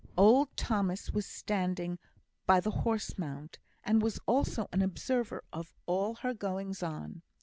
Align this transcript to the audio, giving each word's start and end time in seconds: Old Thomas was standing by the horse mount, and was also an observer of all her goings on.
Old 0.17 0.57
Thomas 0.57 1.11
was 1.11 1.27
standing 1.27 1.99
by 2.47 2.59
the 2.59 2.71
horse 2.71 3.19
mount, 3.19 3.59
and 3.83 4.01
was 4.01 4.19
also 4.25 4.67
an 4.71 4.81
observer 4.81 5.43
of 5.53 5.75
all 5.85 6.15
her 6.15 6.33
goings 6.33 6.81
on. 6.81 7.21